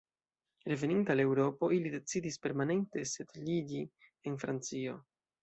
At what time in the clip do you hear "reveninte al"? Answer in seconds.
0.71-1.21